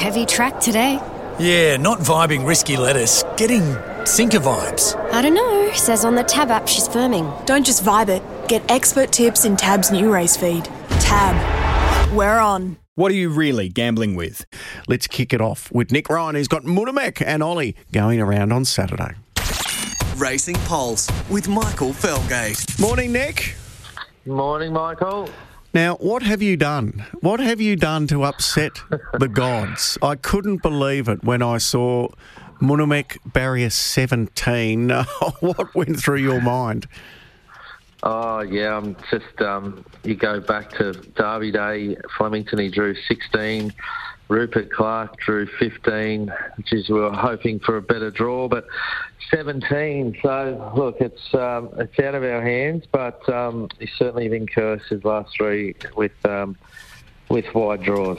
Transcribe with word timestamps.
Heavy 0.00 0.24
track 0.24 0.58
today. 0.60 0.98
Yeah, 1.38 1.76
not 1.76 1.98
vibing 1.98 2.46
risky 2.46 2.78
lettuce. 2.78 3.22
Getting 3.36 3.76
sinker 4.06 4.38
vibes. 4.38 4.96
I 5.12 5.20
don't 5.20 5.34
know. 5.34 5.70
Says 5.74 6.06
on 6.06 6.14
the 6.14 6.24
Tab 6.24 6.50
app 6.50 6.66
she's 6.66 6.88
firming. 6.88 7.44
Don't 7.44 7.66
just 7.66 7.84
vibe 7.84 8.08
it. 8.08 8.22
Get 8.48 8.62
expert 8.70 9.12
tips 9.12 9.44
in 9.44 9.58
Tab's 9.58 9.92
new 9.92 10.10
race 10.10 10.38
feed. 10.38 10.64
Tab. 11.00 11.36
We're 12.16 12.38
on. 12.38 12.78
What 12.94 13.12
are 13.12 13.14
you 13.14 13.28
really 13.28 13.68
gambling 13.68 14.14
with? 14.14 14.46
Let's 14.88 15.06
kick 15.06 15.34
it 15.34 15.42
off 15.42 15.70
with 15.70 15.92
Nick 15.92 16.08
Ryan, 16.08 16.34
who's 16.34 16.48
got 16.48 16.62
Munhamek 16.62 17.22
and 17.26 17.42
Ollie 17.42 17.76
going 17.92 18.22
around 18.22 18.54
on 18.54 18.64
Saturday. 18.64 19.16
Racing 20.16 20.56
Pulse 20.64 21.10
with 21.28 21.46
Michael 21.46 21.90
Felgate. 21.90 22.80
Morning, 22.80 23.12
Nick. 23.12 23.54
Morning, 24.24 24.72
Michael. 24.72 25.28
Now, 25.72 25.94
what 25.96 26.24
have 26.24 26.42
you 26.42 26.56
done? 26.56 27.04
What 27.20 27.38
have 27.38 27.60
you 27.60 27.76
done 27.76 28.08
to 28.08 28.24
upset 28.24 28.82
the 29.18 29.28
gods? 29.28 29.96
I 30.02 30.16
couldn't 30.16 30.62
believe 30.62 31.08
it 31.08 31.22
when 31.22 31.42
I 31.42 31.58
saw 31.58 32.08
Munhamek 32.60 33.18
barrier 33.24 33.70
17. 33.70 34.90
what 35.40 35.74
went 35.74 36.00
through 36.00 36.18
your 36.18 36.40
mind? 36.40 36.88
Oh 38.02 38.40
yeah, 38.40 38.76
I'm 38.76 38.96
just 39.10 39.40
um, 39.42 39.84
you 40.04 40.14
go 40.14 40.40
back 40.40 40.70
to 40.78 40.92
Derby 40.92 41.52
Day, 41.52 41.96
Flemington. 42.16 42.58
He 42.58 42.70
drew 42.70 42.94
16. 42.94 43.72
Rupert 44.28 44.72
Clark 44.72 45.18
drew 45.18 45.46
15. 45.58 46.32
which 46.56 46.72
is 46.72 46.88
we 46.88 47.00
were 47.00 47.12
hoping 47.12 47.58
for 47.58 47.76
a 47.76 47.82
better 47.82 48.10
draw, 48.10 48.48
but 48.48 48.66
17. 49.34 50.18
So 50.22 50.72
look, 50.76 51.00
it's 51.00 51.34
um, 51.34 51.70
it's 51.78 51.98
out 51.98 52.14
of 52.14 52.22
our 52.22 52.42
hands, 52.42 52.84
but 52.90 53.28
um, 53.28 53.68
he's 53.78 53.90
certainly 53.98 54.28
been 54.28 54.46
cursed 54.46 54.88
his 54.88 55.04
last 55.04 55.36
three 55.36 55.74
with 55.94 56.12
um, 56.24 56.56
with 57.28 57.52
wide 57.54 57.82
draws. 57.82 58.18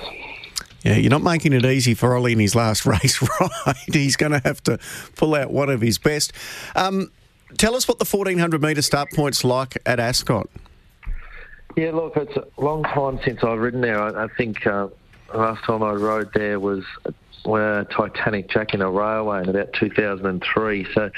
Yeah, 0.83 0.95
you're 0.95 1.11
not 1.11 1.21
making 1.21 1.53
it 1.53 1.63
easy 1.63 1.93
for 1.93 2.15
Ollie 2.15 2.33
in 2.33 2.39
his 2.39 2.55
last 2.55 2.85
race, 2.85 3.21
right? 3.65 3.75
He's 3.91 4.15
going 4.15 4.31
to 4.31 4.41
have 4.43 4.61
to 4.63 4.79
pull 5.15 5.35
out 5.35 5.51
one 5.51 5.69
of 5.69 5.81
his 5.81 5.97
best. 5.97 6.33
Um, 6.75 7.11
Tell 7.57 7.75
us 7.75 7.87
what 7.87 7.99
the 7.99 8.05
1400 8.05 8.61
metre 8.61 8.81
start 8.81 9.09
point's 9.13 9.43
like 9.43 9.77
at 9.85 9.99
Ascot. 9.99 10.49
Yeah, 11.75 11.91
look, 11.91 12.17
it's 12.17 12.35
a 12.35 12.45
long 12.57 12.83
time 12.83 13.19
since 13.23 13.43
I've 13.43 13.59
ridden 13.59 13.81
there. 13.81 14.01
I, 14.01 14.25
I 14.25 14.27
think 14.37 14.65
uh, 14.67 14.89
last 15.33 15.63
time 15.63 15.83
I 15.83 15.91
rode 15.91 16.31
there 16.33 16.59
was 16.59 16.83
uh, 17.45 17.83
Titanic 17.85 18.49
Jack 18.49 18.73
in 18.73 18.81
a 18.81 18.89
railway 18.89 19.43
in 19.43 19.49
about 19.49 19.73
2003. 19.73 20.87
So 20.93 21.11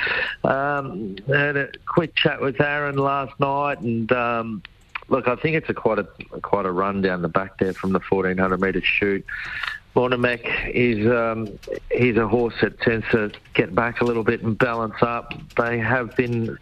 um, 0.43 1.17
I 1.33 1.37
had 1.37 1.57
a 1.57 1.69
quick 1.87 2.15
chat 2.15 2.41
with 2.41 2.61
Aaron 2.61 2.97
last 2.97 3.37
night, 3.39 3.79
and 3.79 4.11
um, 4.11 4.63
look, 5.09 5.27
I 5.27 5.35
think 5.35 5.55
it's 5.55 5.69
a 5.69 5.73
quite 5.73 5.99
a 5.99 6.07
quite 6.41 6.65
a 6.65 6.71
run 6.71 7.01
down 7.01 7.21
the 7.21 7.29
back 7.29 7.57
there 7.57 7.73
from 7.73 7.91
the 7.91 7.99
1400 7.99 8.59
metre 8.59 8.81
chute. 8.81 9.25
Munhamek 9.95 10.71
is 10.73 11.05
um, 11.07 11.59
he's 11.91 12.17
a 12.17 12.27
horse 12.27 12.55
that 12.61 12.79
tends 12.81 13.05
to 13.11 13.31
get 13.53 13.75
back 13.75 14.01
a 14.01 14.03
little 14.03 14.23
bit 14.23 14.41
and 14.41 14.57
balance 14.57 15.01
up. 15.01 15.33
They 15.55 15.77
have 15.79 16.15
been 16.15 16.57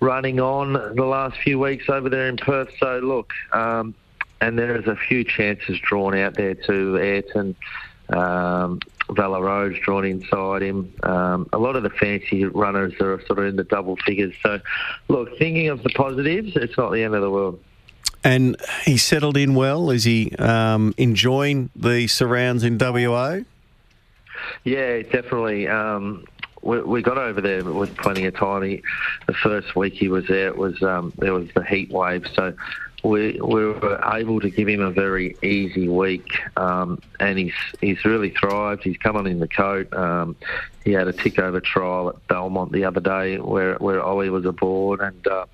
running 0.00 0.40
on 0.40 0.72
the 0.72 1.04
last 1.04 1.38
few 1.38 1.60
weeks 1.60 1.88
over 1.88 2.08
there 2.08 2.28
in 2.28 2.36
Perth. 2.36 2.70
So 2.80 2.98
look, 2.98 3.32
um, 3.52 3.94
and 4.40 4.58
there 4.58 4.76
is 4.76 4.86
a 4.88 4.96
few 4.96 5.22
chances 5.22 5.78
drawn 5.80 6.16
out 6.16 6.34
there 6.34 6.54
to 6.54 6.96
Ayrton. 6.96 7.54
Um, 8.08 8.80
drawn 9.14 10.04
inside 10.04 10.62
him. 10.62 10.92
Um, 11.02 11.48
a 11.52 11.58
lot 11.58 11.76
of 11.76 11.82
the 11.82 11.90
fancy 11.90 12.44
runners 12.44 12.94
are 13.00 13.24
sort 13.26 13.38
of 13.38 13.46
in 13.46 13.56
the 13.56 13.64
double 13.64 13.96
figures. 13.96 14.34
So, 14.42 14.60
look, 15.08 15.38
thinking 15.38 15.68
of 15.68 15.82
the 15.82 15.90
positives, 15.90 16.56
it's 16.56 16.76
not 16.76 16.92
the 16.92 17.02
end 17.02 17.14
of 17.14 17.22
the 17.22 17.30
world. 17.30 17.60
And 18.24 18.56
he 18.84 18.96
settled 18.96 19.36
in 19.36 19.54
well. 19.54 19.90
Is 19.90 20.04
he 20.04 20.34
um, 20.36 20.94
enjoying 20.96 21.70
the 21.74 22.06
surrounds 22.06 22.62
in 22.62 22.78
WA? 22.78 23.40
Yeah, 24.64 25.02
definitely. 25.02 25.68
Um, 25.68 26.24
we, 26.62 26.80
we, 26.82 27.02
got 27.02 27.18
over 27.18 27.40
there 27.40 27.64
with 27.64 27.96
plenty 27.96 28.24
of 28.26 28.36
time. 28.36 28.62
He, 28.62 28.82
the 29.26 29.34
first 29.34 29.74
week 29.74 29.94
he 29.94 30.08
was 30.08 30.26
there, 30.28 30.48
it 30.48 30.56
was 30.56 30.80
um, 30.82 31.12
there 31.18 31.32
was 31.32 31.48
the 31.54 31.64
heat 31.64 31.90
wave, 31.90 32.26
so 32.34 32.54
we, 33.02 33.32
we 33.40 33.66
were 33.66 34.00
able 34.14 34.40
to 34.40 34.48
give 34.48 34.68
him 34.68 34.80
a 34.80 34.90
very 34.90 35.36
easy 35.42 35.88
week, 35.88 36.40
um, 36.56 37.00
and 37.18 37.38
he's 37.38 37.54
he's 37.80 38.04
really 38.04 38.30
thrived. 38.30 38.84
He's 38.84 38.96
come 38.96 39.16
on 39.16 39.26
in 39.26 39.40
the 39.40 39.48
coat. 39.48 39.92
Um, 39.92 40.36
he 40.84 40.92
had 40.92 41.08
a 41.08 41.12
tick 41.12 41.38
over 41.38 41.60
trial 41.60 42.10
at 42.10 42.26
Belmont 42.28 42.72
the 42.72 42.84
other 42.84 43.00
day 43.00 43.38
where 43.38 43.74
where 43.76 44.00
Ollie 44.00 44.30
was 44.30 44.44
aboard, 44.44 45.00
and 45.00 45.26
uh, 45.26 45.46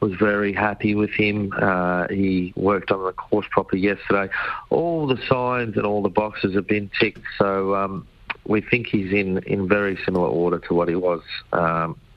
was 0.00 0.12
very 0.14 0.52
happy 0.52 0.94
with 0.94 1.10
him. 1.10 1.52
Uh, 1.56 2.06
he 2.08 2.52
worked 2.54 2.90
on 2.90 3.04
the 3.04 3.12
course 3.12 3.46
properly 3.50 3.80
yesterday. 3.80 4.32
All 4.68 5.06
the 5.06 5.20
signs 5.26 5.76
and 5.76 5.86
all 5.86 6.02
the 6.02 6.10
boxes 6.10 6.54
have 6.54 6.66
been 6.66 6.90
ticked, 7.00 7.24
so 7.38 7.74
um, 7.74 8.06
we 8.44 8.60
think 8.60 8.88
he's 8.88 9.12
in 9.12 9.38
in 9.44 9.68
very 9.68 9.98
similar 10.04 10.28
order 10.28 10.58
to 10.58 10.74
what 10.74 10.88
he 10.88 10.96
was. 10.96 11.22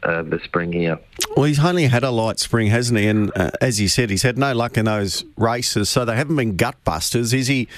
Uh, 0.03 0.21
the 0.21 0.39
spring 0.43 0.73
here. 0.73 0.99
Well, 1.37 1.45
he's 1.45 1.63
only 1.63 1.85
had 1.85 2.03
a 2.03 2.09
light 2.11 2.37
spring, 2.37 2.67
hasn't 2.67 2.99
he? 2.99 3.07
And 3.07 3.31
uh, 3.37 3.51
as 3.61 3.79
you 3.79 3.87
said, 3.87 4.09
he's 4.09 4.23
had 4.23 4.37
no 4.37 4.53
luck 4.53 4.77
in 4.77 4.83
those 4.83 5.23
races, 5.37 5.89
so 5.89 6.03
they 6.03 6.15
haven't 6.15 6.35
been 6.35 6.57
gut 6.57 6.75
busters. 6.83 7.33
Is 7.33 7.47
he? 7.47 7.69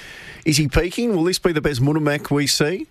Is 0.44 0.58
he 0.58 0.68
peaking? 0.68 1.16
Will 1.16 1.26
this 1.26 1.38
be 1.38 1.52
the 1.52 1.62
best 1.62 1.82
Munhamek 1.82 2.32
we 2.32 2.48
see? 2.48 2.88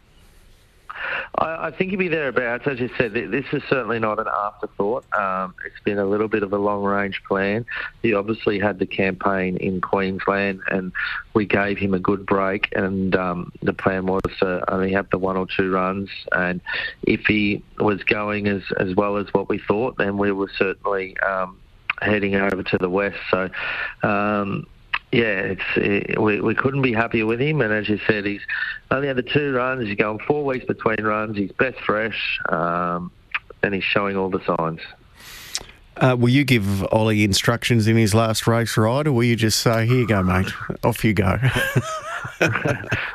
I, 1.38 1.66
I 1.66 1.70
think 1.70 1.90
he'd 1.90 1.96
be 1.96 2.08
thereabouts. 2.08 2.66
As 2.66 2.80
you 2.80 2.90
said, 2.96 3.12
this 3.14 3.44
is 3.52 3.62
certainly 3.68 3.98
not 3.98 4.18
an 4.18 4.26
afterthought. 4.28 5.04
Um, 5.16 5.54
it's 5.66 5.80
been 5.84 5.98
a 5.98 6.04
little 6.04 6.28
bit 6.28 6.42
of 6.42 6.52
a 6.52 6.58
long 6.58 6.82
range 6.82 7.22
plan. 7.26 7.66
He 8.02 8.14
obviously 8.14 8.58
had 8.58 8.78
the 8.78 8.86
campaign 8.86 9.56
in 9.56 9.80
Queensland, 9.80 10.60
and 10.70 10.92
we 11.34 11.46
gave 11.46 11.78
him 11.78 11.94
a 11.94 11.98
good 11.98 12.26
break. 12.26 12.68
And 12.74 13.16
um, 13.16 13.52
the 13.62 13.72
plan 13.72 14.06
was 14.06 14.22
to 14.40 14.72
only 14.72 14.92
have 14.92 15.10
the 15.10 15.18
one 15.18 15.36
or 15.36 15.46
two 15.46 15.70
runs. 15.70 16.08
And 16.32 16.60
if 17.02 17.26
he 17.26 17.62
was 17.78 18.02
going 18.04 18.46
as, 18.46 18.62
as 18.78 18.94
well 18.94 19.16
as 19.16 19.26
what 19.32 19.48
we 19.48 19.58
thought, 19.58 19.96
then 19.98 20.18
we 20.18 20.32
were 20.32 20.50
certainly. 20.56 21.16
Um, 21.20 21.58
heading 22.02 22.34
over 22.34 22.62
to 22.62 22.76
the 22.76 22.90
west. 22.90 23.16
So, 23.30 23.48
um, 24.02 24.66
yeah, 25.14 25.54
it's 25.54 25.62
it, 25.76 26.20
we, 26.20 26.40
we 26.40 26.56
couldn't 26.56 26.82
be 26.82 26.92
happier 26.92 27.24
with 27.24 27.40
him. 27.40 27.60
And 27.60 27.72
as 27.72 27.88
you 27.88 28.00
said, 28.06 28.26
he's 28.26 28.40
only 28.90 29.06
had 29.06 29.16
the 29.16 29.22
two 29.22 29.54
runs. 29.54 29.86
He's 29.86 29.96
going 29.96 30.18
four 30.26 30.44
weeks 30.44 30.64
between 30.64 31.02
runs. 31.02 31.36
He's 31.36 31.52
best 31.52 31.78
fresh, 31.80 32.40
um, 32.48 33.12
and 33.62 33.72
he's 33.74 33.84
showing 33.84 34.16
all 34.16 34.28
the 34.28 34.44
signs. 34.44 34.80
Uh, 35.96 36.16
will 36.18 36.30
you 36.30 36.44
give 36.44 36.82
Ollie 36.92 37.22
instructions 37.22 37.86
in 37.86 37.96
his 37.96 38.12
last 38.12 38.48
race 38.48 38.76
ride, 38.76 39.06
or 39.06 39.12
will 39.12 39.22
you 39.22 39.36
just 39.36 39.60
say, 39.60 39.86
"Here 39.86 39.98
you 39.98 40.08
go, 40.08 40.20
mate, 40.24 40.52
off 40.82 41.04
you 41.04 41.14
go"? 41.14 41.38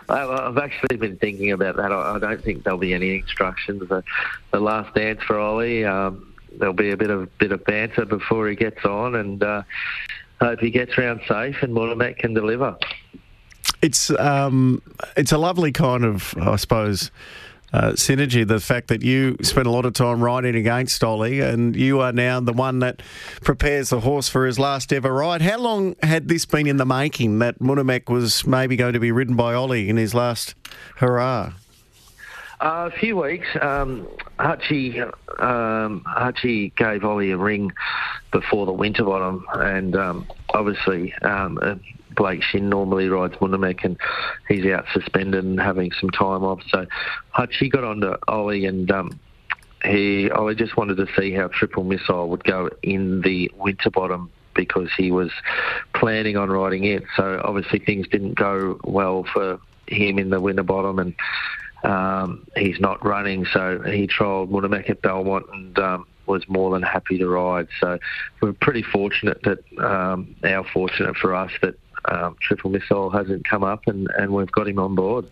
I've 0.08 0.58
actually 0.58 0.96
been 0.96 1.18
thinking 1.18 1.52
about 1.52 1.76
that. 1.76 1.92
I 1.92 2.18
don't 2.18 2.42
think 2.42 2.64
there'll 2.64 2.80
be 2.80 2.94
any 2.94 3.18
instructions. 3.18 3.90
The, 3.90 4.06
the 4.52 4.62
last 4.62 4.96
dance 4.96 5.22
for 5.24 5.38
Ollie, 5.38 5.84
um, 5.84 6.34
there'll 6.58 6.74
be 6.74 6.92
a 6.92 6.98
bit 6.98 7.10
of 7.10 7.38
bit 7.38 7.52
of 7.52 7.66
banter 7.66 8.06
before 8.06 8.48
he 8.48 8.56
gets 8.56 8.86
on, 8.86 9.16
and 9.16 9.44
uh, 9.44 9.64
hope 10.40 10.60
he 10.60 10.70
gets 10.70 10.98
around 10.98 11.22
safe 11.28 11.62
and 11.62 11.74
Munhamek 11.74 12.18
can 12.18 12.34
deliver. 12.34 12.78
It's 13.82 14.10
um, 14.12 14.82
it's 15.16 15.32
a 15.32 15.38
lovely 15.38 15.72
kind 15.72 16.04
of, 16.04 16.34
I 16.40 16.56
suppose. 16.56 17.12
Uh, 17.72 17.92
synergy, 17.92 18.48
the 18.48 18.60
fact 18.60 18.88
that 18.88 19.04
you 19.04 19.38
spent 19.44 19.68
a 19.68 19.70
lot 19.70 19.86
of 19.86 19.94
time 19.94 20.24
riding 20.24 20.56
against 20.56 21.04
Ollie 21.04 21.40
and 21.40 21.76
you 21.76 22.00
are 22.00 22.12
now 22.12 22.40
the 22.40 22.52
one 22.52 22.80
that 22.80 23.04
prepares 23.42 23.92
the 23.92 24.00
horse 24.00 24.28
for 24.28 24.48
his 24.48 24.58
last 24.58 24.92
ever 24.92 25.14
ride. 25.14 25.44
How 25.44 25.60
long 25.60 25.96
had 26.02 26.30
this 26.30 26.46
been 26.46 26.66
in 26.66 26.78
the 26.78 26.86
making 26.86 27.38
that 27.40 27.60
Munhamek 27.60 28.10
was 28.10 28.48
maybe 28.48 28.76
going 28.76 28.94
to 28.94 29.00
be 29.00 29.12
ridden 29.12 29.36
by 29.36 29.54
Ollie 29.54 29.88
in 29.88 29.98
his 29.98 30.16
last 30.16 30.56
hurrah? 30.96 31.54
A 32.62 32.92
few 32.92 33.16
weeks. 33.16 33.48
Um, 33.62 34.06
Hutchie, 34.38 35.02
um, 35.42 36.04
gave 36.76 37.06
Ollie 37.06 37.32
a 37.32 37.38
ring 37.38 37.72
before 38.32 38.66
the 38.66 38.74
Winterbottom, 38.74 39.46
and 39.54 39.96
um, 39.96 40.28
obviously 40.54 41.14
um, 41.22 41.82
Blake 42.18 42.44
Shinn 42.44 42.68
normally 42.68 43.08
rides 43.08 43.36
Munhamek, 43.36 43.86
and 43.86 43.98
he's 44.50 44.66
out 44.66 44.86
suspended 44.94 45.46
and 45.46 45.58
having 45.58 45.94
some 45.94 46.10
time 46.10 46.44
off. 46.44 46.62
So 46.70 46.86
Hutchie 47.34 47.72
got 47.72 47.86
onto 47.86 48.16
Ollie, 48.28 48.66
and 48.66 48.92
um, 48.92 49.18
he 49.86 50.30
Ollie 50.30 50.56
just 50.56 50.76
wanted 50.76 50.98
to 50.98 51.08
see 51.18 51.32
how 51.32 51.48
Triple 51.48 51.86
Missile 51.86 52.28
would 52.28 52.44
go 52.44 52.70
in 52.84 53.22
the 53.22 53.50
Winterbottom 53.56 54.30
because 54.54 54.90
he 54.98 55.12
was 55.12 55.32
planning 55.94 56.36
on 56.36 56.50
riding 56.50 56.84
it. 56.84 57.04
So 57.16 57.40
obviously 57.42 57.80
things 57.80 58.06
didn't 58.10 58.34
go 58.34 58.82
well 58.84 59.24
for 59.32 59.62
him 59.88 60.20
in 60.20 60.30
the 60.30 60.42
Winterbottom, 60.42 61.00
and 61.00 61.16
um, 61.84 62.46
he's 62.56 62.80
not 62.80 63.04
running, 63.06 63.46
so 63.46 63.82
he 63.82 64.08
trialled 64.08 64.50
Munhamek 64.50 64.90
at 64.90 65.02
Belmont 65.02 65.46
and 65.54 65.78
um, 65.80 66.08
was 66.26 66.48
more 66.48 66.72
than 66.72 66.82
happy 66.82 67.18
to 67.18 67.28
ride. 67.28 67.68
So 67.80 68.00
we're 68.42 68.54
pretty 68.54 68.84
fortunate 68.84 69.42
that, 69.44 69.84
um, 69.84 70.36
our 70.44 70.64
fortunate 70.64 71.18
for 71.18 71.34
us 71.36 71.52
that 71.62 71.76
um, 72.06 72.36
Triple 72.42 72.70
Missile 72.70 73.10
hasn't 73.10 73.48
come 73.48 73.64
up 73.64 73.88
and, 73.88 74.08
and 74.18 74.34
we've 74.34 74.52
got 74.52 74.68
him 74.68 74.80
on 74.80 74.96
board. 74.96 75.26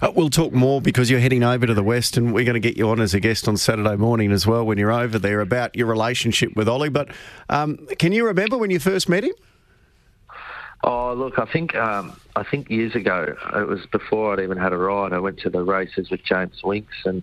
Uh, 0.00 0.12
we'll 0.14 0.30
talk 0.30 0.52
more 0.52 0.80
because 0.80 1.10
you're 1.10 1.20
heading 1.20 1.42
over 1.42 1.66
to 1.66 1.74
the 1.74 1.82
West 1.82 2.16
and 2.16 2.32
we're 2.32 2.44
going 2.44 2.54
to 2.54 2.60
get 2.60 2.76
you 2.76 2.88
on 2.88 3.00
as 3.00 3.14
a 3.14 3.20
guest 3.20 3.48
on 3.48 3.56
Saturday 3.56 3.96
morning 3.96 4.30
as 4.30 4.46
well 4.46 4.64
when 4.64 4.78
you're 4.78 4.92
over 4.92 5.18
there 5.18 5.40
about 5.40 5.74
your 5.74 5.86
relationship 5.86 6.54
with 6.54 6.68
Ollie. 6.68 6.88
But 6.88 7.08
um, 7.48 7.86
can 7.98 8.12
you 8.12 8.26
remember 8.26 8.56
when 8.56 8.70
you 8.70 8.78
first 8.78 9.08
met 9.08 9.24
him? 9.24 9.32
Oh, 10.86 11.14
look, 11.14 11.38
I 11.38 11.46
think 11.46 11.74
um, 11.74 12.14
I 12.36 12.42
think 12.42 12.68
years 12.68 12.94
ago, 12.94 13.34
it 13.54 13.66
was 13.66 13.86
before 13.86 14.34
I'd 14.34 14.42
even 14.42 14.58
had 14.58 14.74
a 14.74 14.76
ride. 14.76 15.14
I 15.14 15.18
went 15.18 15.38
to 15.38 15.48
the 15.48 15.62
races 15.62 16.10
with 16.10 16.22
James 16.24 16.62
Winks, 16.62 17.06
and 17.06 17.22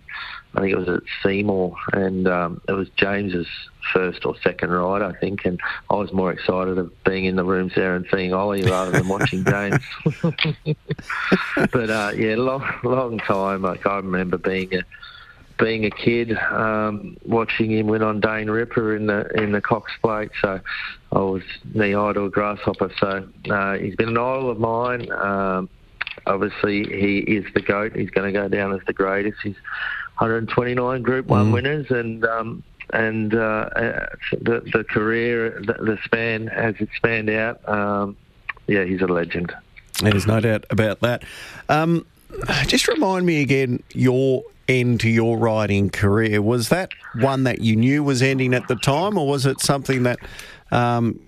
I 0.56 0.60
think 0.60 0.72
it 0.72 0.76
was 0.76 0.88
at 0.88 1.02
Seymour, 1.22 1.76
and 1.92 2.26
um, 2.26 2.60
it 2.68 2.72
was 2.72 2.88
James's 2.96 3.46
first 3.92 4.26
or 4.26 4.34
second 4.42 4.70
ride, 4.70 5.02
I 5.02 5.12
think, 5.12 5.44
and 5.44 5.60
I 5.90 5.94
was 5.94 6.12
more 6.12 6.32
excited 6.32 6.76
of 6.76 6.90
being 7.04 7.24
in 7.24 7.36
the 7.36 7.44
rooms 7.44 7.70
there 7.76 7.94
and 7.94 8.04
seeing 8.12 8.32
Ollie 8.34 8.64
rather 8.64 8.90
than 8.90 9.06
watching 9.06 9.44
James. 9.44 9.78
but 11.54 11.88
uh, 11.88 12.12
yeah, 12.16 12.34
long 12.34 12.68
long 12.82 13.18
time. 13.18 13.62
Like 13.62 13.86
I 13.86 13.98
remember 13.98 14.38
being 14.38 14.74
a 14.74 14.82
being 15.62 15.84
a 15.84 15.90
kid, 15.90 16.36
um, 16.38 17.16
watching 17.24 17.70
him 17.70 17.86
win 17.86 18.02
on 18.02 18.20
Dane 18.20 18.50
Ripper 18.50 18.96
in 18.96 19.06
the 19.06 19.26
in 19.40 19.52
the 19.52 19.60
Cox 19.60 19.92
Plate. 20.02 20.30
So 20.40 20.60
I 21.12 21.18
was 21.18 21.42
knee 21.74 21.92
high 21.92 22.12
to 22.14 22.24
a 22.24 22.30
grasshopper. 22.30 22.90
So 22.98 23.28
uh, 23.50 23.74
he's 23.78 23.94
been 23.96 24.08
an 24.08 24.18
idol 24.18 24.50
of 24.50 24.58
mine. 24.58 25.10
Um, 25.12 25.68
obviously, 26.26 26.84
he 26.84 27.18
is 27.18 27.44
the 27.54 27.60
goat. 27.60 27.94
He's 27.94 28.10
going 28.10 28.32
to 28.32 28.38
go 28.38 28.48
down 28.48 28.72
as 28.74 28.80
the 28.86 28.92
greatest. 28.92 29.38
He's 29.42 29.56
129 30.18 31.02
Group 31.02 31.26
One 31.26 31.46
Mm. 31.48 31.52
winners, 31.52 31.90
and 31.90 32.24
um, 32.24 32.62
and 32.92 33.34
uh, 33.34 33.38
uh, 33.38 34.06
the 34.40 34.60
the 34.72 34.84
career, 34.84 35.60
the, 35.64 35.74
the 35.74 35.98
span 36.04 36.48
as 36.48 36.74
it 36.80 36.88
spanned 36.96 37.30
out. 37.30 37.66
Um, 37.68 38.16
yeah, 38.66 38.84
he's 38.84 39.00
a 39.02 39.06
legend. 39.06 39.52
There's 40.00 40.26
no 40.26 40.40
doubt 40.40 40.64
about 40.70 41.00
that. 41.00 41.22
Um, 41.68 42.06
just 42.66 42.88
remind 42.88 43.26
me 43.26 43.40
again 43.42 43.82
your 43.92 44.42
end 44.80 45.00
to 45.00 45.08
your 45.08 45.36
riding 45.36 45.90
career. 45.90 46.40
Was 46.40 46.68
that 46.70 46.92
one 47.20 47.44
that 47.44 47.60
you 47.60 47.76
knew 47.76 48.02
was 48.02 48.22
ending 48.22 48.54
at 48.54 48.68
the 48.68 48.76
time, 48.76 49.18
or 49.18 49.26
was 49.28 49.46
it 49.46 49.60
something 49.60 50.02
that, 50.04 50.18
um, 50.70 51.20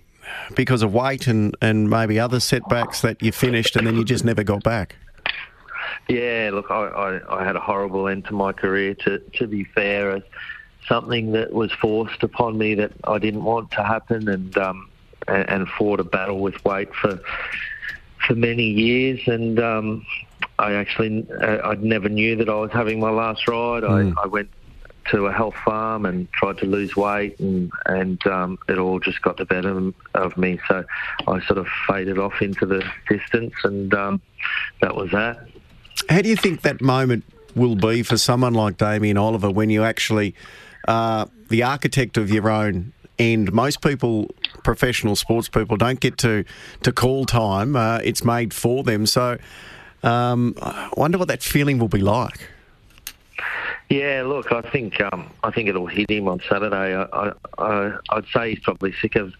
because 0.56 0.82
of 0.82 0.92
weight 0.92 1.26
and, 1.26 1.56
and 1.60 1.90
maybe 1.90 2.18
other 2.18 2.40
setbacks, 2.40 3.02
that 3.02 3.22
you 3.22 3.32
finished 3.32 3.76
and 3.76 3.86
then 3.86 3.96
you 3.96 4.04
just 4.04 4.24
never 4.24 4.42
got 4.42 4.62
back? 4.62 4.96
Yeah, 6.08 6.50
look, 6.52 6.70
I, 6.70 6.86
I, 6.86 7.40
I 7.40 7.44
had 7.44 7.56
a 7.56 7.60
horrible 7.60 8.08
end 8.08 8.24
to 8.26 8.34
my 8.34 8.52
career. 8.52 8.94
To 8.94 9.18
to 9.18 9.46
be 9.46 9.64
fair, 9.64 10.22
something 10.88 11.32
that 11.32 11.52
was 11.52 11.72
forced 11.72 12.22
upon 12.22 12.58
me 12.58 12.74
that 12.74 12.92
I 13.04 13.18
didn't 13.18 13.44
want 13.44 13.70
to 13.72 13.82
happen, 13.82 14.28
and 14.28 14.56
um, 14.58 14.90
and, 15.28 15.48
and 15.48 15.68
fought 15.68 16.00
a 16.00 16.04
battle 16.04 16.40
with 16.40 16.62
weight 16.64 16.94
for 16.94 17.20
for 18.26 18.34
many 18.34 18.64
years, 18.64 19.20
and 19.26 19.58
um, 19.60 20.06
I 20.64 20.74
actually 20.74 21.26
uh, 21.30 21.58
I 21.62 21.74
never 21.74 22.08
knew 22.08 22.36
that 22.36 22.48
I 22.48 22.54
was 22.54 22.70
having 22.72 22.98
my 22.98 23.10
last 23.10 23.46
ride. 23.46 23.84
I, 23.84 24.12
I 24.22 24.26
went 24.26 24.48
to 25.10 25.26
a 25.26 25.32
health 25.32 25.54
farm 25.62 26.06
and 26.06 26.32
tried 26.32 26.56
to 26.58 26.66
lose 26.66 26.96
weight, 26.96 27.38
and 27.38 27.70
and 27.84 28.26
um, 28.26 28.58
it 28.68 28.78
all 28.78 28.98
just 28.98 29.20
got 29.20 29.36
the 29.36 29.44
better 29.44 29.92
of 30.14 30.36
me. 30.38 30.58
So 30.66 30.84
I 31.26 31.44
sort 31.46 31.58
of 31.58 31.66
faded 31.86 32.18
off 32.18 32.40
into 32.40 32.64
the 32.64 32.82
distance, 33.08 33.52
and 33.62 33.92
um, 33.92 34.22
that 34.80 34.96
was 34.96 35.10
that. 35.10 35.46
How 36.08 36.22
do 36.22 36.28
you 36.30 36.36
think 36.36 36.62
that 36.62 36.80
moment 36.80 37.24
will 37.54 37.76
be 37.76 38.02
for 38.02 38.16
someone 38.16 38.54
like 38.54 38.78
Damien 38.78 39.18
Oliver 39.18 39.50
when 39.50 39.68
you 39.68 39.84
actually 39.84 40.34
are 40.88 41.28
the 41.50 41.62
architect 41.62 42.16
of 42.16 42.30
your 42.30 42.48
own 42.48 42.94
end? 43.18 43.52
Most 43.52 43.82
people, 43.82 44.30
professional 44.62 45.14
sports 45.14 45.48
people, 45.48 45.76
don't 45.76 46.00
get 46.00 46.16
to, 46.18 46.44
to 46.82 46.92
call 46.92 47.26
time. 47.26 47.76
Uh, 47.76 47.98
it's 48.02 48.24
made 48.24 48.54
for 48.54 48.82
them. 48.82 49.06
So 49.06 49.38
um, 50.04 50.54
I 50.60 50.90
wonder 50.96 51.18
what 51.18 51.28
that 51.28 51.42
feeling 51.42 51.78
will 51.78 51.88
be 51.88 52.00
like. 52.00 52.48
Yeah, 53.90 54.22
look, 54.26 54.50
I 54.50 54.62
think 54.62 55.00
um, 55.00 55.30
I 55.42 55.50
think 55.50 55.68
it'll 55.68 55.86
hit 55.86 56.10
him 56.10 56.26
on 56.26 56.40
Saturday. 56.48 56.94
I, 56.94 57.02
I, 57.02 57.32
I, 57.58 57.98
I'd 58.10 58.26
say 58.34 58.50
he's 58.50 58.60
probably 58.60 58.94
sick 59.00 59.14
of 59.16 59.34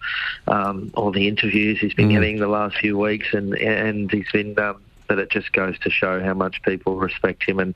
um, 0.47 0.91
all 0.93 1.11
the 1.11 1.27
interviews 1.27 1.79
he's 1.79 1.95
been 1.95 2.09
getting 2.09 2.39
the 2.39 2.47
last 2.47 2.77
few 2.77 2.97
weeks, 2.97 3.33
and 3.33 3.55
and 3.55 4.11
he's 4.11 4.31
been. 4.31 4.57
Um, 4.59 4.81
but 5.07 5.19
it 5.19 5.29
just 5.29 5.51
goes 5.51 5.77
to 5.79 5.89
show 5.91 6.19
how 6.23 6.33
much 6.33 6.61
people 6.63 6.97
respect 6.97 7.43
him 7.43 7.59
and 7.59 7.75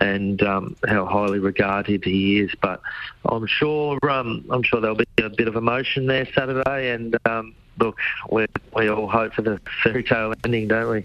and 0.00 0.42
um, 0.42 0.76
how 0.86 1.06
highly 1.06 1.38
regarded 1.38 2.04
he 2.04 2.40
is. 2.40 2.50
But 2.60 2.80
I'm 3.24 3.46
sure 3.46 3.98
um, 4.10 4.44
I'm 4.50 4.62
sure 4.62 4.80
there'll 4.80 4.96
be 4.96 5.06
a 5.18 5.30
bit 5.30 5.48
of 5.48 5.56
emotion 5.56 6.06
there 6.06 6.26
Saturday, 6.34 6.90
and 6.90 7.16
um, 7.26 7.54
look, 7.78 7.98
we 8.30 8.46
we 8.74 8.88
all 8.88 9.08
hope 9.08 9.34
for 9.34 9.42
the 9.42 9.60
fairy 9.82 10.02
tale 10.02 10.34
ending, 10.44 10.68
don't 10.68 10.90
we? 10.90 11.04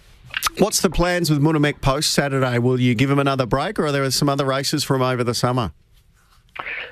What's 0.58 0.82
the 0.82 0.90
plans 0.90 1.30
with 1.30 1.42
Munhamek 1.42 1.82
post 1.82 2.12
Saturday? 2.12 2.58
Will 2.58 2.80
you 2.80 2.96
give 2.96 3.10
him 3.10 3.20
another 3.20 3.46
break, 3.46 3.80
or 3.80 3.86
are 3.88 3.92
there 3.92 4.10
some 4.12 4.30
other 4.30 4.46
races 4.46 4.84
from 4.84 5.02
over 5.02 5.24
the 5.24 5.34
summer? 5.34 5.72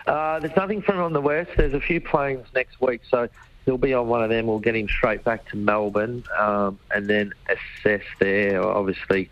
Uh, 0.08 0.40
there's 0.40 0.56
nothing 0.56 0.82
from 0.82 1.00
on 1.00 1.14
the 1.14 1.22
west. 1.22 1.52
There's 1.58 1.74
a 1.74 1.82
few 1.82 2.02
planes 2.02 2.48
next 2.56 2.80
week, 2.82 3.02
so 3.10 3.28
he'll 3.66 3.78
be 3.78 3.94
on 3.94 4.08
one 4.08 4.24
of 4.24 4.30
them. 4.30 4.48
We'll 4.48 4.60
get 4.60 4.76
him 4.76 4.88
straight 4.88 5.24
back 5.24 5.48
to 5.50 5.58
Melbourne, 5.58 6.24
um, 6.38 6.80
and 6.92 7.08
then 7.08 7.34
assess 7.50 8.04
there. 8.20 8.64
Obviously, 8.64 9.30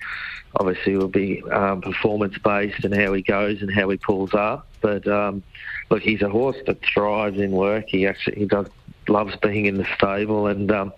obviously, 0.56 0.98
will 0.98 1.08
be 1.08 1.44
um, 1.44 1.82
performance 1.82 2.38
based 2.38 2.84
and 2.84 2.94
how 2.94 3.14
he 3.14 3.22
goes 3.22 3.62
and 3.62 3.74
how 3.74 3.90
he 3.90 3.98
pulls 3.98 4.34
up. 4.34 4.68
But 4.82 5.08
um, 5.08 5.44
look, 5.90 6.02
he's 6.02 6.22
a 6.22 6.30
horse 6.30 6.58
that 6.66 6.82
thrives 6.82 7.40
in 7.40 7.52
work. 7.52 7.86
He 7.88 8.06
actually 8.06 8.40
he 8.40 8.46
does 8.46 8.68
loves 9.10 9.36
being 9.38 9.66
in 9.66 9.78
the 9.78 9.88
stable, 9.96 10.48
and 10.48 10.72
um, 10.72 10.94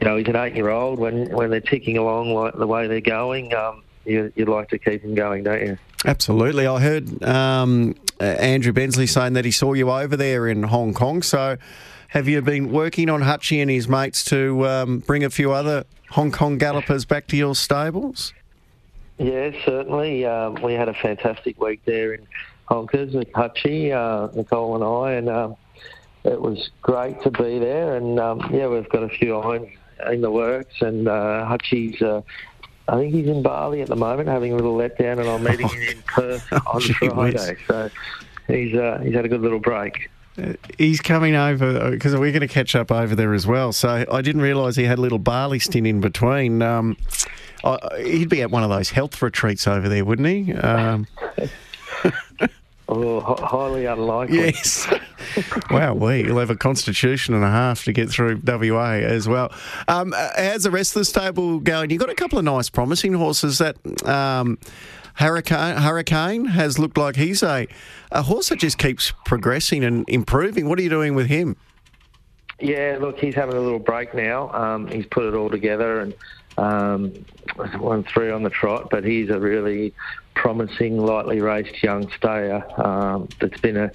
you 0.00 0.06
know 0.06 0.16
he's 0.16 0.28
an 0.28 0.36
eight 0.36 0.54
year 0.54 0.68
old. 0.68 0.98
When 0.98 1.30
when 1.30 1.50
they're 1.50 1.60
ticking 1.60 1.98
along 1.98 2.34
like 2.34 2.54
the 2.54 2.66
way 2.66 2.86
they're 2.86 3.00
going, 3.00 3.54
um, 3.54 3.82
you, 4.04 4.32
you'd 4.36 4.48
like 4.48 4.68
to 4.70 4.78
keep 4.78 5.02
him 5.02 5.14
going, 5.14 5.44
don't 5.44 5.60
you? 5.60 5.78
Absolutely. 6.04 6.66
I 6.66 6.80
heard 6.80 7.22
um, 7.24 7.94
Andrew 8.20 8.72
Bensley 8.72 9.06
saying 9.06 9.32
that 9.34 9.44
he 9.44 9.50
saw 9.50 9.72
you 9.72 9.90
over 9.90 10.16
there 10.16 10.46
in 10.48 10.62
Hong 10.64 10.94
Kong. 10.94 11.22
So, 11.22 11.56
have 12.08 12.28
you 12.28 12.40
been 12.42 12.70
working 12.70 13.10
on 13.10 13.22
Hutchie 13.22 13.60
and 13.60 13.70
his 13.70 13.88
mates 13.88 14.24
to 14.26 14.66
um, 14.66 14.98
bring 15.00 15.24
a 15.24 15.30
few 15.30 15.52
other 15.52 15.84
Hong 16.10 16.30
Kong 16.30 16.58
gallopers 16.58 17.04
back 17.04 17.26
to 17.28 17.36
your 17.36 17.54
stables? 17.54 18.32
Yeah, 19.18 19.50
certainly. 19.64 20.24
Um, 20.26 20.54
we 20.62 20.74
had 20.74 20.88
a 20.88 20.94
fantastic 20.94 21.60
week 21.60 21.80
there 21.84 22.12
in 22.12 22.26
Honkers 22.68 23.14
with 23.14 23.30
Hutchie, 23.32 23.92
uh, 23.92 24.32
Nicole 24.34 24.74
and 24.74 24.84
I, 24.84 25.12
and 25.12 25.28
um, 25.28 25.56
it 26.26 26.40
was 26.40 26.70
great 26.82 27.20
to 27.22 27.30
be 27.30 27.58
there. 27.58 27.96
And 27.96 28.18
um, 28.18 28.50
yeah, 28.52 28.66
we've 28.68 28.88
got 28.88 29.02
a 29.02 29.08
few 29.08 29.36
irons 29.36 29.68
in 30.10 30.20
the 30.20 30.30
works, 30.30 30.74
and 30.80 31.08
uh, 31.08 31.46
Hutchie's. 31.46 32.00
Uh, 32.02 32.22
I 32.88 32.96
think 32.96 33.14
he's 33.14 33.26
in 33.26 33.42
Bali 33.42 33.82
at 33.82 33.88
the 33.88 33.96
moment, 33.96 34.28
having 34.28 34.52
a 34.52 34.56
little 34.56 34.76
letdown, 34.76 35.18
and 35.18 35.28
I'm 35.28 35.42
meeting 35.42 35.68
him 35.68 35.82
in 35.82 36.02
Perth 36.02 36.52
on 36.66 36.80
Gee 36.80 36.94
whiz. 37.08 37.34
Friday. 37.34 37.56
So 37.66 37.90
he's 38.46 38.76
uh, 38.76 39.00
he's 39.02 39.14
had 39.14 39.24
a 39.24 39.28
good 39.28 39.40
little 39.40 39.60
break. 39.60 40.10
He's 40.76 41.00
coming 41.00 41.34
over 41.34 41.90
because 41.90 42.14
we're 42.14 42.30
going 42.30 42.42
to 42.42 42.48
catch 42.48 42.76
up 42.76 42.92
over 42.92 43.14
there 43.14 43.32
as 43.32 43.46
well. 43.46 43.72
So 43.72 44.04
I 44.10 44.20
didn't 44.20 44.42
realise 44.42 44.76
he 44.76 44.84
had 44.84 44.98
a 44.98 45.00
little 45.00 45.18
Bali 45.18 45.58
stint 45.58 45.86
in 45.86 46.02
between. 46.02 46.60
Um, 46.60 46.98
I, 47.64 48.02
he'd 48.04 48.28
be 48.28 48.42
at 48.42 48.50
one 48.50 48.62
of 48.62 48.68
those 48.68 48.90
health 48.90 49.22
retreats 49.22 49.66
over 49.66 49.88
there, 49.88 50.04
wouldn't 50.04 50.28
he? 50.28 50.52
Um, 50.52 51.06
Oh, 52.88 53.20
highly 53.20 53.86
unlikely. 53.86 54.36
yes. 54.36 54.86
wow, 55.70 55.94
we 55.94 56.22
will 56.22 56.38
have 56.38 56.50
a 56.50 56.56
constitution 56.56 57.34
and 57.34 57.42
a 57.42 57.50
half 57.50 57.84
to 57.84 57.92
get 57.92 58.08
through 58.08 58.40
WA 58.46 58.90
as 58.92 59.26
well. 59.26 59.52
Um, 59.88 60.14
uh, 60.16 60.28
how's 60.36 60.62
the 60.62 60.70
rest 60.70 60.94
of 60.94 61.00
the 61.00 61.04
stable 61.04 61.58
going? 61.58 61.90
You've 61.90 62.00
got 62.00 62.10
a 62.10 62.14
couple 62.14 62.38
of 62.38 62.44
nice, 62.44 62.70
promising 62.70 63.12
horses. 63.14 63.58
That 63.58 63.76
um, 64.06 64.58
Hurricane 65.14 65.78
Hurricane 65.78 66.44
has 66.46 66.78
looked 66.78 66.96
like 66.96 67.16
he's 67.16 67.42
a 67.42 67.66
a 68.12 68.22
horse 68.22 68.50
that 68.50 68.60
just 68.60 68.78
keeps 68.78 69.12
progressing 69.24 69.82
and 69.82 70.08
improving. 70.08 70.68
What 70.68 70.78
are 70.78 70.82
you 70.82 70.90
doing 70.90 71.14
with 71.14 71.26
him? 71.26 71.56
Yeah, 72.58 72.96
look, 73.00 73.18
he's 73.18 73.34
having 73.34 73.56
a 73.56 73.60
little 73.60 73.78
break 73.78 74.14
now. 74.14 74.50
Um, 74.52 74.86
he's 74.88 75.06
put 75.06 75.24
it 75.24 75.34
all 75.34 75.50
together 75.50 76.00
and 76.00 76.14
um, 76.56 77.12
won 77.78 78.04
three 78.04 78.30
on 78.30 78.42
the 78.42 78.50
trot, 78.50 78.88
but 78.90 79.04
he's 79.04 79.28
a 79.28 79.38
really 79.38 79.92
promising, 80.34 80.98
lightly 80.98 81.40
raced 81.40 81.82
young 81.82 82.10
stayer. 82.16 82.64
Um, 82.80 83.28
that's 83.40 83.60
been 83.60 83.76
a 83.76 83.90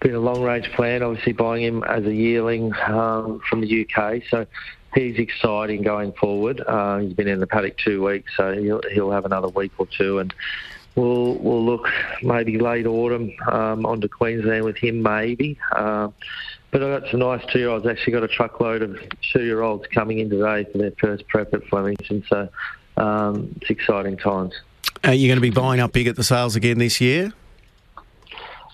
been 0.00 0.14
a 0.14 0.20
long 0.20 0.42
range 0.42 0.70
plan. 0.72 1.02
Obviously, 1.02 1.32
buying 1.32 1.64
him 1.64 1.82
as 1.84 2.04
a 2.04 2.14
yearling 2.14 2.74
um, 2.86 3.40
from 3.48 3.62
the 3.62 3.86
UK, 3.86 4.22
so 4.28 4.46
he's 4.94 5.18
exciting 5.18 5.82
going 5.82 6.12
forward. 6.12 6.60
Uh, 6.66 6.98
he's 6.98 7.14
been 7.14 7.28
in 7.28 7.40
the 7.40 7.46
paddock 7.46 7.78
two 7.78 8.04
weeks, 8.04 8.30
so 8.36 8.52
he'll 8.52 8.82
he'll 8.92 9.10
have 9.10 9.24
another 9.24 9.48
week 9.48 9.72
or 9.78 9.86
two 9.86 10.18
and. 10.18 10.34
We'll, 10.94 11.34
we'll 11.34 11.62
look 11.62 11.90
maybe 12.22 12.58
late 12.58 12.86
autumn 12.86 13.30
um, 13.52 13.84
onto 13.84 14.08
Queensland 14.08 14.64
with 14.64 14.78
him, 14.78 15.02
maybe. 15.02 15.58
Um, 15.72 16.14
but 16.70 16.82
I've 16.82 17.02
got 17.02 17.10
some 17.10 17.20
nice 17.20 17.44
two 17.52 17.58
year 17.58 17.68
olds. 17.68 17.86
Actually, 17.86 18.12
got 18.12 18.22
a 18.22 18.28
truckload 18.28 18.82
of 18.82 18.98
two 19.32 19.44
year 19.44 19.62
olds 19.62 19.86
coming 19.88 20.18
in 20.18 20.30
today 20.30 20.70
for 20.70 20.78
their 20.78 20.92
first 21.00 21.26
prep 21.28 21.54
at 21.54 21.64
Flemington. 21.64 22.24
So 22.28 22.48
um, 22.96 23.56
it's 23.60 23.70
exciting 23.70 24.16
times. 24.16 24.54
Are 25.04 25.14
you 25.14 25.28
going 25.28 25.36
to 25.36 25.42
be 25.42 25.50
buying 25.50 25.80
up 25.80 25.92
big 25.92 26.06
at 26.06 26.16
the 26.16 26.24
sales 26.24 26.56
again 26.56 26.78
this 26.78 27.00
year? 27.00 27.32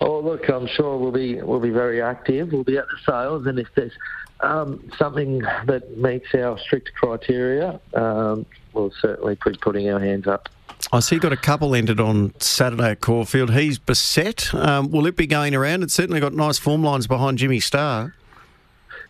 Oh, 0.01 0.19
look, 0.19 0.49
I'm 0.49 0.67
sure 0.67 0.97
we'll 0.97 1.11
be 1.11 1.41
we'll 1.41 1.59
be 1.59 1.69
very 1.69 2.01
active. 2.01 2.51
We'll 2.51 2.63
be 2.63 2.77
at 2.77 2.85
the 2.87 3.11
sales, 3.11 3.45
and 3.45 3.59
if 3.59 3.67
there's 3.75 3.93
um, 4.41 4.91
something 4.97 5.39
that 5.65 5.97
meets 5.97 6.33
our 6.35 6.57
strict 6.59 6.91
criteria, 6.95 7.79
um, 7.93 8.45
we'll 8.73 8.91
certainly 9.01 9.37
be 9.45 9.53
putting 9.61 9.89
our 9.89 9.99
hands 9.99 10.27
up. 10.27 10.49
I 10.91 10.99
see 10.99 11.15
you 11.15 11.21
got 11.21 11.33
a 11.33 11.37
couple 11.37 11.73
entered 11.75 11.99
on 11.99 12.33
Saturday 12.39 12.91
at 12.91 13.01
Caulfield. 13.01 13.53
He's 13.53 13.79
beset. 13.79 14.53
Um, 14.53 14.91
will 14.91 15.07
it 15.07 15.15
be 15.15 15.25
going 15.25 15.55
around? 15.55 15.83
It's 15.83 15.93
certainly 15.93 16.19
got 16.19 16.33
nice 16.33 16.57
form 16.57 16.83
lines 16.83 17.07
behind 17.07 17.37
Jimmy 17.37 17.59
Starr. 17.59 18.13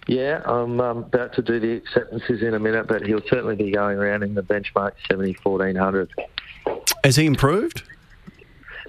Yeah, 0.07 0.41
I'm 0.45 0.81
um, 0.81 0.97
about 0.99 1.33
to 1.33 1.41
do 1.41 1.59
the 1.59 1.73
acceptances 1.73 2.41
in 2.41 2.53
a 2.53 2.59
minute, 2.59 2.87
but 2.87 3.05
he'll 3.05 3.21
certainly 3.21 3.55
be 3.55 3.71
going 3.71 3.97
around 3.97 4.23
in 4.23 4.33
the 4.33 4.43
benchmark 4.43 4.93
70 5.09 5.37
1400. 5.43 6.11
Has 7.03 7.15
he 7.15 7.25
improved? 7.25 7.83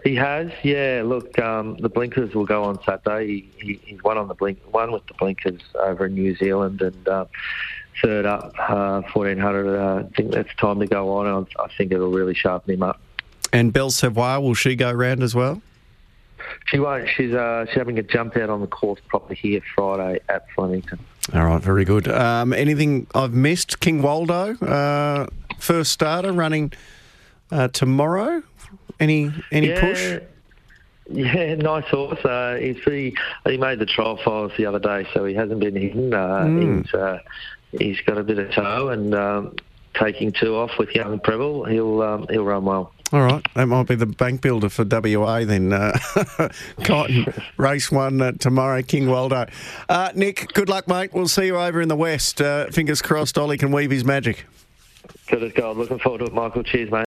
He 0.02 0.16
has, 0.16 0.50
yeah. 0.62 1.02
Look, 1.04 1.38
um, 1.38 1.76
the 1.78 1.88
blinkers 1.88 2.34
will 2.34 2.44
go 2.44 2.64
on 2.64 2.82
Saturday. 2.84 3.26
He, 3.26 3.50
he, 3.58 3.80
he's 3.84 4.02
won 4.02 4.18
on 4.18 4.28
the 4.28 4.34
blink, 4.34 4.60
one 4.70 4.92
with 4.92 5.06
the 5.06 5.14
blinkers 5.14 5.62
over 5.80 6.06
in 6.06 6.14
New 6.14 6.36
Zealand, 6.36 6.82
and 6.82 7.08
uh, 7.08 7.24
third 8.02 8.26
up, 8.26 8.52
uh, 8.58 9.02
1400. 9.12 9.76
Uh, 9.78 9.98
I 10.00 10.16
think 10.16 10.32
that's 10.32 10.54
time 10.56 10.80
to 10.80 10.86
go 10.86 11.12
on. 11.16 11.26
and 11.26 11.46
I 11.58 11.68
think 11.76 11.92
it'll 11.92 12.10
really 12.10 12.34
sharpen 12.34 12.74
him 12.74 12.82
up. 12.82 13.00
And 13.52 13.72
Belle 13.72 13.90
Savoy, 13.90 14.40
will 14.40 14.54
she 14.54 14.74
go 14.76 14.90
round 14.92 15.22
as 15.22 15.34
well? 15.34 15.62
She 16.66 16.78
won't. 16.78 17.08
She's 17.08 17.32
uh, 17.32 17.64
she's 17.66 17.76
having 17.76 17.98
a 17.98 18.02
jump 18.02 18.36
out 18.36 18.50
on 18.50 18.60
the 18.60 18.66
course 18.66 19.00
properly 19.08 19.36
here 19.36 19.60
Friday 19.74 20.20
at 20.28 20.46
Flemington. 20.54 20.98
All 21.32 21.44
right, 21.44 21.62
very 21.62 21.84
good. 21.84 22.06
Um, 22.08 22.52
anything 22.52 23.06
I've 23.14 23.32
missed? 23.32 23.80
King 23.80 24.02
Waldo, 24.02 24.54
uh, 24.56 25.26
first 25.58 25.92
starter 25.92 26.32
running 26.32 26.72
uh, 27.50 27.68
tomorrow. 27.68 28.42
Any 29.00 29.32
any 29.50 29.68
yeah, 29.68 29.80
push? 29.80 30.18
Yeah, 31.10 31.54
nice 31.56 31.84
horse. 31.84 32.22
Uh, 32.24 32.58
he's 32.60 32.76
he, 32.84 33.16
he 33.46 33.56
made 33.56 33.78
the 33.78 33.86
trial 33.86 34.18
files 34.22 34.52
the 34.56 34.66
other 34.66 34.78
day, 34.78 35.06
so 35.14 35.24
he 35.24 35.34
hasn't 35.34 35.60
been 35.60 35.76
hidden. 35.76 36.12
Uh, 36.12 36.44
Hmm. 36.44 36.80
He's 36.82 36.94
uh, 36.94 37.18
he's 37.78 38.00
got 38.00 38.18
a 38.18 38.22
bit 38.22 38.38
of 38.38 38.50
toe 38.52 38.88
and 38.88 39.14
um, 39.14 39.56
taking 39.94 40.32
two 40.32 40.56
off 40.56 40.78
with 40.78 40.94
young 40.94 41.20
Preble. 41.20 41.64
He'll 41.64 42.02
um, 42.02 42.26
he'll 42.28 42.44
run 42.44 42.64
well. 42.64 42.92
All 43.12 43.20
right, 43.20 43.46
that 43.54 43.66
might 43.66 43.86
be 43.86 43.94
the 43.94 44.06
bank 44.06 44.40
builder 44.40 44.68
for 44.68 44.84
WA 44.84 45.44
then. 45.44 45.72
Uh, 45.72 45.96
Cotton, 46.84 47.32
race 47.56 47.90
one 47.90 48.20
uh, 48.20 48.32
tomorrow, 48.32 48.82
King 48.82 49.08
Waldo. 49.08 49.46
Uh, 49.88 50.10
Nick, 50.16 50.52
good 50.54 50.68
luck, 50.68 50.88
mate. 50.88 51.12
We'll 51.12 51.28
see 51.28 51.46
you 51.46 51.56
over 51.56 51.80
in 51.80 51.88
the 51.88 51.96
West. 51.96 52.40
Uh, 52.40 52.66
fingers 52.72 53.02
crossed 53.02 53.38
Ollie 53.38 53.58
can 53.58 53.70
weave 53.70 53.90
his 53.90 54.04
magic. 54.04 54.46
Good 55.28 55.42
as 55.42 55.52
gold. 55.52 55.76
Looking 55.76 55.98
forward 55.98 56.18
to 56.18 56.24
it, 56.24 56.34
Michael. 56.34 56.62
Cheers, 56.64 56.90
mate. 56.90 57.02